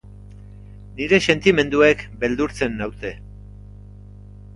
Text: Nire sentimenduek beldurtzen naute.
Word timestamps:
Nire 1.01 1.19
sentimenduek 1.25 2.01
beldurtzen 2.23 2.79
naute. 2.81 3.13